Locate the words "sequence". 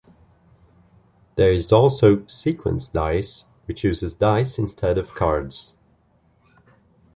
2.25-2.89